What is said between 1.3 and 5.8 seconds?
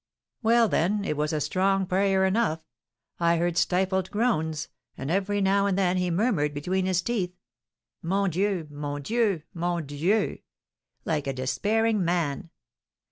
a strong prayer enough. I heard stifled groans, and every now and